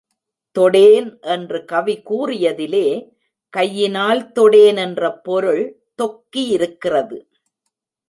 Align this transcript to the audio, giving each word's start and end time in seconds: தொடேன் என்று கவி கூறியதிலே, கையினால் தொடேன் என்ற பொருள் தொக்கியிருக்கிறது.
தொடேன் 0.59 1.19
என்று 1.21 1.65
கவி 1.65 2.01
கூறியதிலே, 2.09 2.87
கையினால் 3.49 4.31
தொடேன் 4.31 4.77
என்ற 4.77 5.11
பொருள் 5.13 5.63
தொக்கியிருக்கிறது. 6.01 7.19